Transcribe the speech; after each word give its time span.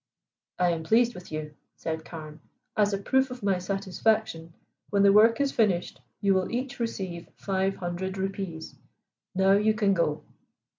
"I 0.57 0.71
am 0.71 0.81
pleased 0.81 1.13
with 1.13 1.31
you," 1.31 1.53
said 1.75 2.03
Carne. 2.03 2.39
"As 2.75 2.91
a 2.91 2.97
proof 2.97 3.29
of 3.29 3.43
my 3.43 3.59
satisfaction, 3.59 4.51
when 4.89 5.03
the 5.03 5.13
work 5.13 5.39
is 5.39 5.51
finished 5.51 6.01
you 6.21 6.33
will 6.33 6.51
each 6.51 6.79
receive 6.79 7.27
five 7.35 7.75
hundred 7.75 8.17
rupees. 8.17 8.73
Now 9.35 9.51
you 9.51 9.75
can 9.75 9.93
go." 9.93 10.23